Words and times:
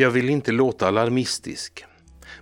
Jag 0.00 0.10
vill 0.10 0.30
inte 0.30 0.52
låta 0.52 0.88
alarmistisk. 0.88 1.84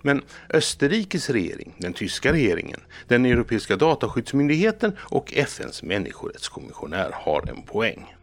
Men 0.01 0.21
Österrikes 0.49 1.29
regering, 1.29 1.75
den 1.77 1.93
tyska 1.93 2.33
regeringen, 2.33 2.79
den 3.07 3.25
europeiska 3.25 3.75
dataskyddsmyndigheten 3.75 4.97
och 4.99 5.33
FNs 5.33 5.83
människorättskommissionär 5.83 7.11
har 7.13 7.49
en 7.49 7.61
poäng. 7.61 8.15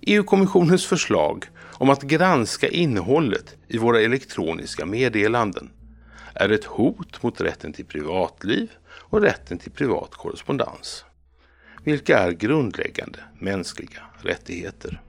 EU-kommissionens 0.00 0.86
förslag 0.86 1.46
om 1.60 1.90
att 1.90 2.02
granska 2.02 2.68
innehållet 2.68 3.56
i 3.68 3.78
våra 3.78 4.00
elektroniska 4.00 4.86
meddelanden 4.86 5.70
är 6.34 6.48
ett 6.48 6.64
hot 6.64 7.22
mot 7.22 7.40
rätten 7.40 7.72
till 7.72 7.86
privatliv 7.86 8.70
och 8.88 9.20
rätten 9.20 9.58
till 9.58 9.72
privat 9.72 10.14
korrespondens, 10.14 11.04
vilka 11.84 12.18
är 12.18 12.30
grundläggande 12.30 13.18
mänskliga 13.38 14.02
rättigheter. 14.22 15.00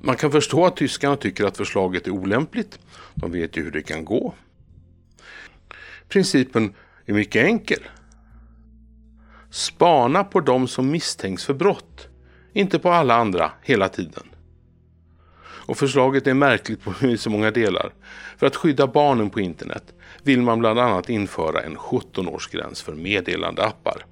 Man 0.00 0.16
kan 0.16 0.32
förstå 0.32 0.66
att 0.66 0.76
tyskarna 0.76 1.16
tycker 1.16 1.44
att 1.44 1.56
förslaget 1.56 2.06
är 2.06 2.10
olämpligt. 2.10 2.78
De 3.14 3.32
vet 3.32 3.56
ju 3.56 3.64
hur 3.64 3.70
det 3.70 3.82
kan 3.82 4.04
gå. 4.04 4.34
Principen 6.08 6.74
är 7.06 7.12
mycket 7.12 7.44
enkel. 7.44 7.80
Spana 9.50 10.24
på 10.24 10.40
de 10.40 10.68
som 10.68 10.90
misstänks 10.90 11.44
för 11.44 11.54
brott, 11.54 12.08
inte 12.52 12.78
på 12.78 12.90
alla 12.90 13.14
andra 13.14 13.52
hela 13.62 13.88
tiden. 13.88 14.24
Och 15.66 15.76
förslaget 15.76 16.26
är 16.26 16.34
märkligt 16.34 16.82
på 16.82 16.94
så 17.18 17.30
många 17.30 17.50
delar. 17.50 17.92
För 18.36 18.46
att 18.46 18.56
skydda 18.56 18.86
barnen 18.86 19.30
på 19.30 19.40
internet 19.40 19.94
vill 20.22 20.42
man 20.42 20.58
bland 20.58 20.78
annat 20.78 21.08
införa 21.08 21.62
en 21.62 21.76
17-årsgräns 21.76 22.84
för 22.84 22.92
meddelandeappar, 22.92 24.06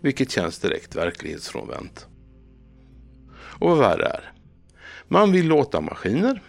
vilket 0.00 0.30
känns 0.30 0.58
direkt 0.58 0.96
verklighetsfrånvänt. 0.96 2.06
Och 3.58 3.70
vad 3.70 3.78
värre 3.78 4.06
är, 4.06 4.32
man 5.08 5.32
vill 5.32 5.46
låta 5.46 5.80
maskiner 5.80 6.42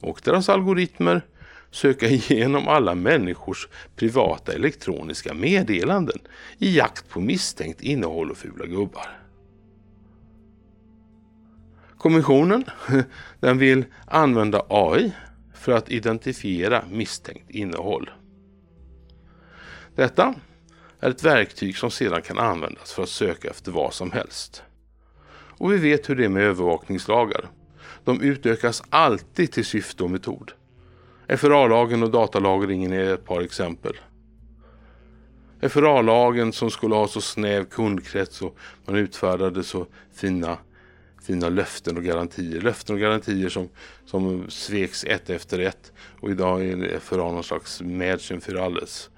och 0.00 0.20
deras 0.24 0.48
algoritmer 0.48 1.22
söka 1.70 2.06
igenom 2.06 2.68
alla 2.68 2.94
människors 2.94 3.68
privata 3.96 4.52
elektroniska 4.52 5.34
meddelanden 5.34 6.18
i 6.58 6.76
jakt 6.76 7.08
på 7.08 7.20
misstänkt 7.20 7.80
innehåll 7.80 8.30
och 8.30 8.36
fula 8.36 8.66
gubbar. 8.66 9.18
Kommissionen 11.98 12.64
den 13.40 13.58
vill 13.58 13.84
använda 14.06 14.66
AI 14.68 15.12
för 15.54 15.72
att 15.72 15.90
identifiera 15.90 16.84
misstänkt 16.90 17.50
innehåll. 17.50 18.10
Detta 19.94 20.34
är 21.00 21.10
ett 21.10 21.24
verktyg 21.24 21.76
som 21.76 21.90
sedan 21.90 22.22
kan 22.22 22.38
användas 22.38 22.92
för 22.92 23.02
att 23.02 23.08
söka 23.08 23.50
efter 23.50 23.72
vad 23.72 23.94
som 23.94 24.10
helst. 24.10 24.62
Och 25.58 25.72
vi 25.72 25.76
vet 25.76 26.10
hur 26.10 26.16
det 26.16 26.24
är 26.24 26.28
med 26.28 26.42
övervakningslagar. 26.42 27.50
De 28.04 28.20
utökas 28.20 28.82
alltid 28.90 29.52
till 29.52 29.64
syfte 29.64 30.04
och 30.04 30.10
metod. 30.10 30.52
FRA-lagen 31.28 32.02
och 32.02 32.10
datalagringen 32.10 32.92
är 32.92 33.14
ett 33.14 33.24
par 33.24 33.40
exempel. 33.40 33.92
FRA-lagen 35.68 36.52
som 36.52 36.70
skulle 36.70 36.94
ha 36.94 37.08
så 37.08 37.20
snäv 37.20 37.64
kundkrets 37.64 38.42
och 38.42 38.56
man 38.84 38.96
utfärdade 38.96 39.62
så 39.62 39.86
fina, 40.14 40.58
fina 41.22 41.48
löften 41.48 41.96
och 41.96 42.04
garantier. 42.04 42.60
Löften 42.60 42.94
och 42.94 43.00
garantier 43.00 43.48
som, 43.48 43.68
som 44.04 44.50
sveks 44.50 45.04
ett 45.04 45.30
efter 45.30 45.58
ett. 45.58 45.92
Och 46.20 46.30
idag 46.30 46.64
är 46.64 46.98
FRA 46.98 47.16
någon 47.16 47.44
slags 47.44 47.80
Mädchen 47.80 48.40
för 48.40 48.54
alles. 48.54 49.10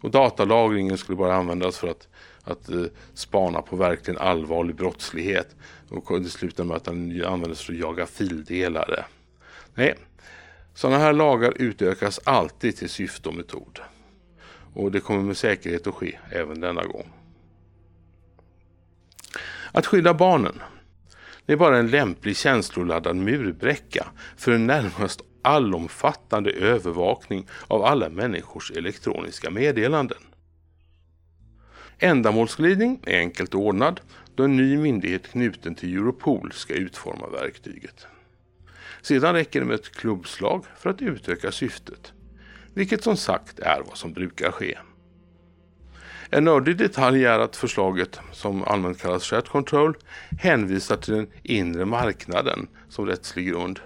Och 0.00 0.10
datalagringen 0.10 0.98
skulle 0.98 1.16
bara 1.16 1.34
användas 1.34 1.78
för 1.78 1.88
att, 1.88 2.08
att 2.44 2.68
eh, 2.68 2.84
spana 3.14 3.62
på 3.62 3.76
verkligen 3.76 4.20
allvarlig 4.20 4.76
brottslighet. 4.76 5.56
Och 5.88 6.22
det 6.22 6.28
slutade 6.28 6.68
med 6.68 6.76
att 6.76 6.84
den 6.84 7.24
användes 7.24 7.60
för 7.60 7.72
att 7.72 7.78
jaga 7.78 8.06
fildelare. 8.06 9.04
Nej, 9.74 9.94
sådana 10.74 10.98
här 10.98 11.12
lagar 11.12 11.52
utökas 11.56 12.20
alltid 12.24 12.76
till 12.76 12.88
syfte 12.88 13.28
och 13.28 13.34
metod. 13.34 13.80
Och 14.74 14.92
det 14.92 15.00
kommer 15.00 15.22
med 15.22 15.36
säkerhet 15.36 15.86
att 15.86 15.94
ske 15.94 16.18
även 16.30 16.60
denna 16.60 16.84
gång. 16.84 17.12
Att 19.72 19.86
skydda 19.86 20.14
barnen. 20.14 20.60
Det 21.46 21.52
är 21.52 21.56
bara 21.56 21.78
en 21.78 21.90
lämplig 21.90 22.36
känsloladdad 22.36 23.16
murbräcka 23.16 24.06
för 24.36 24.52
en 24.52 24.66
närmast 24.66 25.20
allomfattande 25.42 26.50
övervakning 26.50 27.48
av 27.68 27.84
alla 27.84 28.08
människors 28.08 28.70
elektroniska 28.70 29.50
meddelanden. 29.50 30.18
Ändamålsglidning 32.04 33.00
är 33.06 33.18
enkelt 33.18 33.54
ordnad 33.54 34.00
då 34.34 34.42
en 34.42 34.56
ny 34.56 34.76
myndighet 34.76 35.28
knuten 35.28 35.74
till 35.74 35.96
Europol 35.96 36.52
ska 36.52 36.74
utforma 36.74 37.28
verktyget. 37.28 38.06
Sedan 39.02 39.34
räcker 39.34 39.60
det 39.60 39.66
med 39.66 39.74
ett 39.74 39.94
klubbslag 39.94 40.64
för 40.78 40.90
att 40.90 41.02
utöka 41.02 41.52
syftet, 41.52 42.12
vilket 42.74 43.02
som 43.02 43.16
sagt 43.16 43.58
är 43.58 43.82
vad 43.86 43.96
som 43.96 44.12
brukar 44.12 44.50
ske. 44.50 44.78
En 46.30 46.44
nördig 46.44 46.76
detalj 46.76 47.24
är 47.24 47.38
att 47.38 47.56
förslaget, 47.56 48.20
som 48.32 48.62
allmänt 48.62 49.00
kallas 49.00 49.24
shared 49.24 49.48
control, 49.48 49.96
hänvisar 50.38 50.96
till 50.96 51.14
den 51.14 51.26
inre 51.42 51.84
marknaden 51.84 52.66
som 52.88 53.06
rättslig 53.06 53.48
grund. 53.48 53.80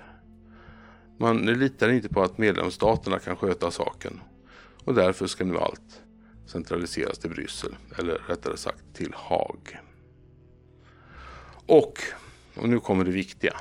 Man 1.18 1.38
litar 1.38 1.88
inte 1.88 2.08
på 2.08 2.22
att 2.22 2.38
medlemsstaterna 2.38 3.18
kan 3.18 3.36
sköta 3.36 3.70
saken 3.70 4.20
och 4.84 4.94
därför 4.94 5.26
ska 5.26 5.44
nu 5.44 5.58
allt 5.58 6.02
centraliseras 6.48 7.19
till 7.19 7.31
Bryssel, 7.31 7.76
eller 7.98 8.14
rättare 8.14 8.56
sagt 8.56 8.84
till 8.94 9.12
Haag. 9.14 9.81
Och, 11.66 12.03
och 12.54 12.69
nu 12.69 12.81
kommer 12.81 13.04
det 13.04 13.10
viktiga. 13.10 13.56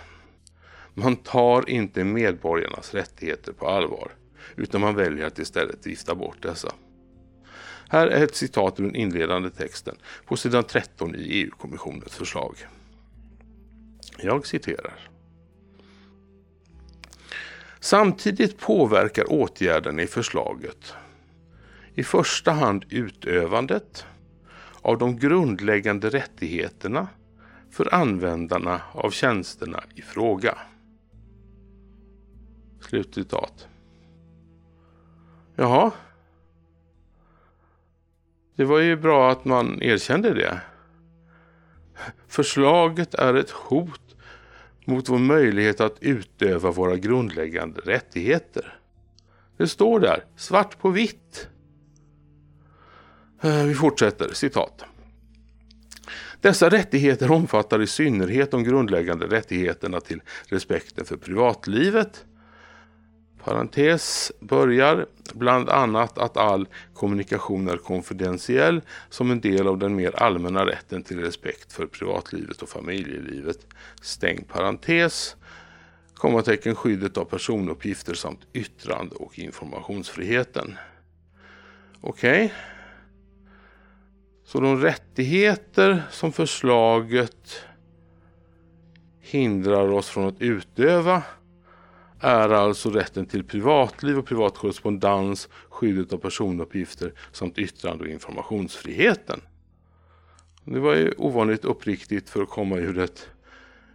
Man 0.94 1.16
tar 1.16 1.70
inte 1.70 2.03
medborgarnas 2.03 2.94
rättigheter 2.94 3.53
på 3.53 3.68
allvar 3.68 4.12
utan 4.56 4.81
man 4.81 4.96
väljer 4.96 5.26
att 5.26 5.40
istället 5.40 5.88
vifta 5.88 6.16
bort 6.16 6.42
dessa. 6.42 6.74
Här 7.90 8.08
är 8.08 8.24
ett 8.24 8.36
citat 8.36 8.80
ur 8.80 8.84
den 8.84 8.96
inledande 8.96 9.50
texten 9.50 9.96
på 10.26 10.38
sidan 10.38 10.64
13 10.64 11.16
i 11.16 11.20
EU-kommissionens 11.20 12.16
förslag. 12.16 12.56
Jag 14.18 14.47
citerar. 14.47 15.09
Samtidigt 17.80 18.59
påverkar 18.59 19.31
åtgärden 19.31 20.00
i 20.00 20.08
förslaget 20.08 20.94
i 21.97 22.03
första 22.03 22.52
hand 22.52 22.85
utövandet 22.90 24.06
av 24.81 24.97
de 24.97 25.18
grundläggande 25.18 26.09
rättigheterna 26.09 27.08
för 27.72 27.94
användarna 27.94 28.81
av 28.91 29.12
tjänsterna 29.12 29.84
i 29.96 30.02
fråga. 30.02 30.58
Slutcitat. 32.81 33.68
Jaha. 35.56 35.91
Det 38.56 38.66
var 38.66 38.79
ju 38.79 38.96
bra 38.96 39.31
att 39.31 39.46
man 39.46 39.81
erkände 39.81 40.34
det. 40.34 40.62
Förslaget 42.28 43.14
är 43.14 43.34
ett 43.34 43.52
hot 43.52 44.16
mot 44.85 45.09
vår 45.09 45.19
möjlighet 45.19 45.81
att 45.81 45.97
utöva 46.02 46.72
våra 46.72 46.96
grundläggande 46.96 47.81
rättigheter. 47.81 48.79
Det 49.58 49.68
står 49.68 50.00
där, 50.00 50.25
svart 50.35 50.79
på 50.79 50.90
vitt. 50.90 51.50
Eh, 53.42 53.64
vi 53.64 53.74
fortsätter, 53.74 54.34
citat. 54.34 54.84
Dessa 56.42 56.70
rättigheter 56.70 57.31
omfattar 57.31 57.81
i 57.81 57.88
synnerhet 57.88 58.52
de 58.52 58.64
grundläggande 58.64 59.25
rättigheterna 59.25 60.00
till 60.00 60.22
respekten 60.46 61.06
för 61.06 61.18
privatlivet, 61.18 62.26
parentes 63.44 64.31
börjar 64.40 65.06
bland 65.34 65.70
annat 65.70 66.18
att 66.18 66.38
all 66.38 66.68
kommunikation 66.94 67.68
är 67.68 67.78
konfidentiell 67.78 68.81
som 69.09 69.31
en 69.31 69.42
del 69.42 69.68
av 69.68 69.78
den 69.78 69.96
mer 69.96 70.16
allmänna 70.16 70.66
rätten 70.66 71.03
till 71.03 71.20
respekt 71.20 71.74
för 71.74 71.86
privatlivet 71.86 72.62
och 72.62 72.70
familjelivet. 72.70 73.68
Stäng 74.02 74.44
parentes, 74.44 75.36
kommatecken 76.14 76.76
skyddet 76.76 77.18
av 77.18 77.26
personuppgifter 77.26 78.14
samt 78.14 78.40
yttrande 78.53 79.16
och 79.16 79.40
informationsfriheten. 79.40 80.78
Okej. 82.02 82.46
Okay. 82.46 82.77
Så 84.47 84.59
de 84.59 84.82
rättigheter 84.82 86.03
som 86.11 86.32
förslaget 86.32 87.66
hindrar 89.20 89.91
oss 89.91 90.09
från 90.09 90.28
att 90.28 90.41
utöva 90.41 91.23
är 92.20 92.49
alltså 92.49 92.90
rätten 92.90 93.26
till 93.26 93.44
privatliv 93.44 94.17
och 94.17 94.26
privat 94.26 94.58
korrespondens, 94.58 95.49
skyddet 95.70 96.14
av 96.14 96.17
personuppgifter 96.17 97.14
samt 97.32 97.58
yttrande 97.58 98.03
och 98.03 98.09
informationsfriheten. 98.09 99.41
Det 100.64 100.79
var 100.79 100.96
ju 100.96 101.14
ovanligt 101.17 101.66
uppriktigt 101.66 102.29
för 102.29 102.41
att 102.41 102.49
komma 102.49 102.76
ur 102.76 102.99
ett, 102.99 103.29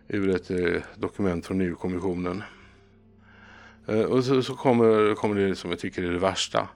ur 0.09 0.29
ett 0.29 0.51
eh, 0.51 0.83
dokument 0.97 1.47
från 1.47 1.61
EU-kommissionen. 1.61 2.43
Eh, 3.87 4.01
och 4.01 4.25
så, 4.25 4.43
så 4.43 4.55
kommer, 4.55 5.15
kommer 5.15 5.35
det 5.35 5.57
som 5.57 5.71
jag 5.71 5.79
tycker 5.79 6.03
är 6.03 6.13
det 6.13 6.19
värsta. 6.19 6.69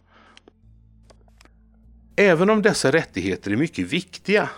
Även 2.17 2.51
om 2.51 2.63
dessa 2.63 2.93
rättigheter 2.93 3.51
är 3.51 3.57
mycket 3.57 3.93
viktiga 3.93 4.51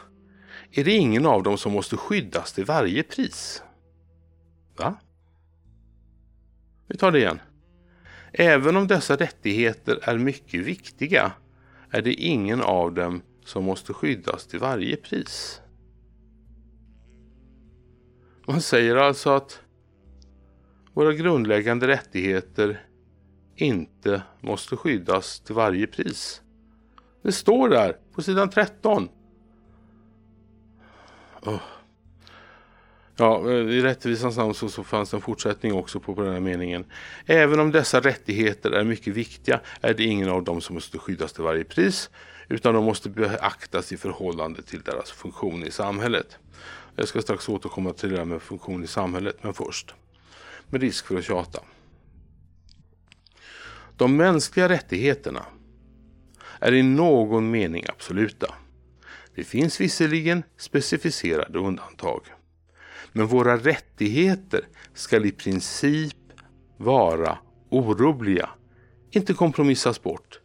är 0.72 0.84
det 0.84 0.92
ingen 0.92 1.26
av 1.26 1.42
dem 1.42 1.58
som 1.58 1.72
måste 1.72 1.96
skyddas 1.96 2.52
till 2.52 2.64
varje 2.64 3.02
pris. 3.02 3.62
Va? 4.76 4.96
Vi 6.86 6.96
tar 6.96 7.12
det 7.12 7.18
igen. 7.18 7.40
Även 8.32 8.76
om 8.76 8.86
dessa 8.86 9.16
rättigheter 9.16 9.98
är 10.02 10.18
mycket 10.18 10.60
viktiga 10.60 11.32
är 11.90 12.02
det 12.02 12.14
ingen 12.14 12.62
av 12.62 12.94
dem 12.94 13.22
som 13.44 13.64
måste 13.64 13.92
skyddas 13.92 14.46
till 14.46 14.58
varje 14.58 14.96
pris. 14.96 15.60
Man 18.46 18.60
säger 18.60 18.96
alltså 18.96 19.30
att 19.30 19.60
våra 20.94 21.12
grundläggande 21.12 21.86
rättigheter 21.86 22.86
inte 23.56 24.22
måste 24.40 24.76
skyddas 24.76 25.40
till 25.40 25.54
varje 25.54 25.86
pris. 25.86 26.42
Det 27.22 27.32
står 27.32 27.68
där 27.68 27.96
på 28.14 28.22
sidan 28.22 28.50
13. 28.50 29.08
Oh. 31.42 31.60
Ja, 33.16 33.50
i 33.50 33.82
rättvisans 33.82 34.36
namn 34.36 34.54
så, 34.54 34.68
så 34.68 34.84
fanns 34.84 35.10
det 35.10 35.16
en 35.16 35.20
fortsättning 35.20 35.72
också 35.72 36.00
på, 36.00 36.14
på 36.14 36.22
den 36.22 36.32
här 36.32 36.40
meningen. 36.40 36.84
Även 37.26 37.60
om 37.60 37.72
dessa 37.72 38.00
rättigheter 38.00 38.70
är 38.70 38.84
mycket 38.84 39.14
viktiga 39.14 39.60
är 39.80 39.94
det 39.94 40.04
ingen 40.04 40.28
av 40.28 40.44
dem 40.44 40.60
som 40.60 40.74
måste 40.74 40.98
skyddas 40.98 41.32
till 41.32 41.44
varje 41.44 41.64
pris 41.64 42.10
utan 42.48 42.74
de 42.74 42.84
måste 42.84 43.08
beaktas 43.08 43.92
i 43.92 43.96
förhållande 43.96 44.62
till 44.62 44.80
deras 44.82 45.10
funktion 45.10 45.64
i 45.64 45.70
samhället. 45.70 46.38
Jag 46.96 47.08
ska 47.08 47.22
strax 47.22 47.48
återkomma 47.48 47.92
till 47.92 48.10
det 48.10 48.16
där 48.16 48.24
med 48.24 48.42
funktion 48.42 48.84
i 48.84 48.86
samhället, 48.86 49.36
men 49.42 49.54
först. 49.54 49.94
Med 50.66 50.80
risk 50.80 51.06
för 51.06 51.18
att 51.18 51.24
tjata. 51.24 51.60
De 53.96 54.16
mänskliga 54.16 54.68
rättigheterna 54.68 55.44
är 56.60 56.74
i 56.74 56.82
någon 56.82 57.50
mening 57.50 57.84
absoluta. 57.88 58.54
Det 59.34 59.44
finns 59.44 59.80
visserligen 59.80 60.42
specificerade 60.56 61.58
undantag. 61.58 62.20
Men 63.12 63.26
våra 63.26 63.56
rättigheter 63.56 64.68
ska 64.94 65.24
i 65.24 65.32
princip 65.32 66.16
vara 66.76 67.38
orubbliga, 67.68 68.50
inte 69.10 69.34
kompromissas 69.34 70.02
bort. 70.02 70.40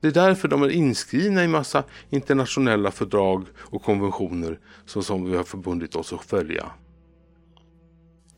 Det 0.00 0.08
är 0.08 0.12
därför 0.12 0.48
de 0.48 0.62
är 0.62 0.68
inskrivna 0.68 1.44
i 1.44 1.48
massa 1.48 1.84
internationella 2.10 2.90
fördrag 2.90 3.46
och 3.56 3.82
konventioner 3.82 4.58
som, 4.86 5.02
som 5.02 5.30
vi 5.30 5.36
har 5.36 5.44
förbundit 5.44 5.96
oss 5.96 6.12
att 6.12 6.24
följa. 6.24 6.70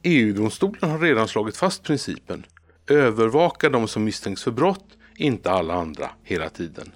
EU-domstolen 0.02 0.90
har 0.90 0.98
redan 0.98 1.28
slagit 1.28 1.56
fast 1.56 1.82
principen 1.82 2.46
övervaka 2.86 3.68
de 3.68 3.88
som 3.88 4.04
misstänks 4.04 4.42
för 4.42 4.50
brott, 4.50 4.98
inte 5.16 5.50
alla 5.50 5.74
andra, 5.74 6.10
hela 6.22 6.48
tiden. 6.48 6.92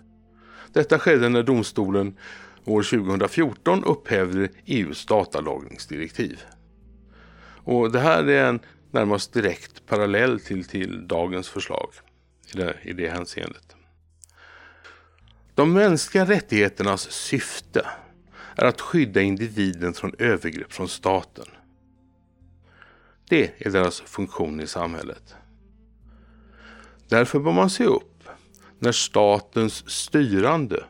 Detta 0.74 0.98
skedde 0.98 1.28
när 1.28 1.42
domstolen 1.42 2.18
år 2.64 2.82
2014 2.82 3.84
upphävde 3.84 4.48
EUs 4.64 5.06
datalagringsdirektiv. 5.06 6.40
Och 7.64 7.92
det 7.92 8.00
här 8.00 8.28
är 8.28 8.48
en 8.48 8.60
närmast 8.90 9.32
direkt 9.32 9.86
parallell 9.86 10.40
till, 10.40 10.64
till 10.64 11.08
dagens 11.08 11.48
förslag 11.48 11.88
i 12.54 12.56
det, 12.56 12.76
i 12.82 12.92
det 12.92 13.08
hänseendet. 13.08 13.76
De 15.54 15.72
mänskliga 15.72 16.24
rättigheternas 16.24 17.10
syfte 17.12 17.86
är 18.56 18.64
att 18.64 18.80
skydda 18.80 19.20
individen 19.20 19.94
från 19.94 20.14
övergrepp 20.18 20.72
från 20.72 20.88
staten. 20.88 21.46
Det 23.28 23.66
är 23.66 23.70
deras 23.70 24.00
funktion 24.00 24.60
i 24.60 24.66
samhället. 24.66 25.34
Därför 27.08 27.38
bör 27.38 27.52
man 27.52 27.70
se 27.70 27.84
upp 27.84 28.13
när 28.84 28.92
statens 28.92 29.90
styrande 29.90 30.84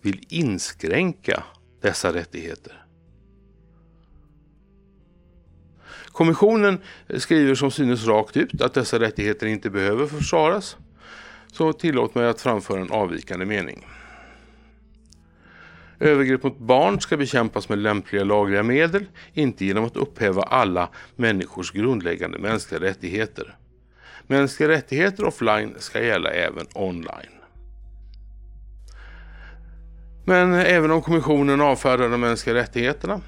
vill 0.00 0.20
inskränka 0.28 1.42
dessa 1.80 2.12
rättigheter. 2.12 2.84
Kommissionen 6.06 6.78
skriver 7.16 7.54
som 7.54 7.70
synes 7.70 8.06
rakt 8.06 8.36
ut 8.36 8.62
att 8.62 8.74
dessa 8.74 8.98
rättigheter 8.98 9.46
inte 9.46 9.70
behöver 9.70 10.06
försvaras. 10.06 10.76
Så 11.52 11.72
tillåt 11.72 12.14
mig 12.14 12.28
att 12.28 12.40
framföra 12.40 12.80
en 12.80 12.90
avvikande 12.90 13.46
mening. 13.46 13.86
Övergrepp 16.00 16.42
mot 16.42 16.58
barn 16.58 17.00
ska 17.00 17.16
bekämpas 17.16 17.68
med 17.68 17.78
lämpliga 17.78 18.24
lagliga 18.24 18.62
medel, 18.62 19.06
inte 19.32 19.64
genom 19.64 19.84
att 19.84 19.96
upphäva 19.96 20.42
alla 20.42 20.88
människors 21.16 21.72
grundläggande 21.72 22.38
mänskliga 22.38 22.80
rättigheter. 22.80 23.56
Mänskliga 24.26 24.68
rättigheter 24.68 25.24
offline 25.24 25.74
ska 25.78 26.02
gälla 26.02 26.30
även 26.30 26.66
online. 26.74 27.39
Men 30.24 30.54
även 30.54 30.90
om 30.90 31.02
kommissionen 31.02 31.60
avfärdar 31.60 32.08
de 32.08 32.20
mänskliga 32.20 32.56
rättigheterna 32.56 33.20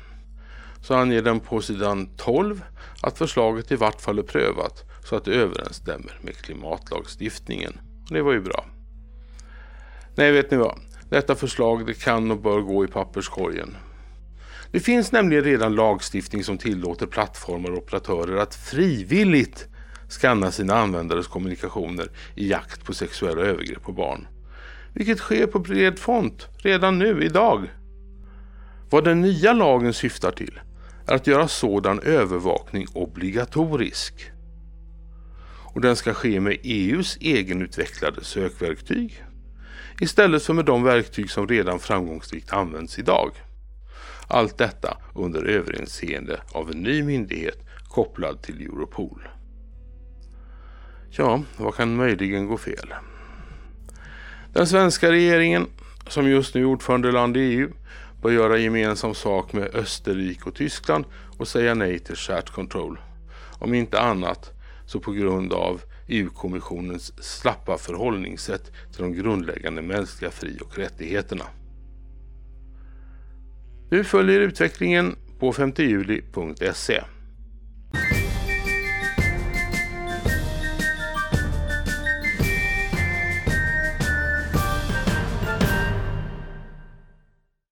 så 0.83 0.95
anger 0.95 1.23
den 1.23 1.41
på 1.41 1.61
sidan 1.61 2.09
12 2.17 2.63
att 3.03 3.19
förslaget 3.19 3.73
i 3.73 3.77
vart 3.77 4.01
fall 4.01 4.19
är 4.19 4.23
prövat 4.23 4.85
så 5.05 5.17
att 5.17 5.25
det 5.25 5.35
överensstämmer 5.35 6.19
med 6.23 6.37
klimatlagstiftningen. 6.37 7.81
det 8.09 8.23
var 8.23 8.33
ju 8.33 8.41
bra. 8.41 8.65
Nej, 10.15 10.33
vet 10.33 10.51
ni 10.51 10.57
vad? 10.57 10.79
Detta 11.09 11.35
förslag 11.35 11.87
det 11.87 11.95
kan 11.95 12.31
och 12.31 12.41
bör 12.41 12.61
gå 12.61 12.85
i 12.85 12.89
papperskorgen. 12.89 13.77
Det 14.73 14.81
finns 14.81 15.13
nämligen 15.13 15.45
redan 15.45 15.75
lagstiftning 15.75 16.45
som 16.45 16.59
tillåter 16.59 17.07
plattformar 17.07 17.71
och 17.71 17.79
operatörer 17.79 18.37
att 18.37 18.55
frivilligt 18.55 19.69
skanna 20.09 20.51
sina 20.51 20.75
användares 20.75 21.27
kommunikationer 21.27 22.11
i 22.35 22.51
jakt 22.51 22.85
på 22.85 22.95
sexuella 22.95 23.43
övergrepp 23.43 23.83
på 23.83 23.93
barn. 23.93 24.27
Vilket 24.95 25.19
sker 25.19 25.47
på 25.47 25.59
bred 25.59 25.99
front 25.99 26.49
redan 26.57 26.99
nu, 26.99 27.25
idag. 27.25 27.71
Vad 28.91 29.05
den 29.05 29.21
nya 29.21 29.53
lagen 29.53 29.93
syftar 29.93 30.31
till 30.31 30.61
är 31.07 31.15
att 31.15 31.27
göra 31.27 31.49
sådan 31.49 32.01
övervakning 32.01 32.87
obligatorisk. 32.95 34.31
Och 35.75 35.81
den 35.81 35.97
ska 35.97 36.15
ske 36.15 36.41
med 36.41 36.57
EUs 36.63 37.17
egenutvecklade 37.21 38.25
sökverktyg 38.25 39.25
istället 40.01 40.43
för 40.43 40.55
med 40.55 40.65
de 40.65 40.83
verktyg 40.83 41.31
som 41.31 41.49
redan 41.49 41.79
framgångsrikt 41.79 42.53
används 42.53 42.99
idag. 42.99 43.31
Allt 44.29 44.59
detta 44.59 44.97
under 45.15 45.45
överinseende 45.45 46.41
av 46.53 46.71
en 46.71 46.79
ny 46.79 47.03
myndighet 47.03 47.59
kopplad 47.89 48.43
till 48.43 48.63
Europol. 48.63 49.29
Ja, 51.11 51.43
vad 51.57 51.75
kan 51.75 51.97
möjligen 51.97 52.47
gå 52.47 52.57
fel? 52.57 52.95
Den 54.53 54.67
svenska 54.67 55.11
regeringen, 55.11 55.67
som 56.09 56.31
just 56.31 56.55
nu 56.55 56.61
är 56.61 56.65
ordförandeland 56.65 57.37
i 57.37 57.41
EU, 57.41 57.71
bör 58.23 58.31
göra 58.31 58.59
gemensam 58.59 59.15
sak 59.15 59.53
med 59.53 59.75
Österrike 59.75 60.49
och 60.49 60.55
Tyskland 60.55 61.05
och 61.39 61.49
säga 61.49 61.75
nej 61.75 61.99
till 61.99 62.17
shared 62.17 62.49
control. 62.49 63.01
Om 63.59 63.75
inte 63.75 64.01
annat 64.01 64.51
så 64.87 65.01
på 65.01 65.13
grund 65.13 65.53
av 65.53 65.81
EU-kommissionens 66.09 67.25
slappa 67.25 67.79
förhållningssätt 67.79 68.73
till 68.93 69.03
de 69.03 69.13
grundläggande 69.13 69.83
mänskliga 69.83 70.31
fri 70.31 70.59
och 70.61 70.79
rättigheterna. 70.79 71.45
Du 73.91 74.05
följer 74.05 74.41
utvecklingen 74.41 75.17
på 75.39 75.53
5juli.se. 75.53 77.03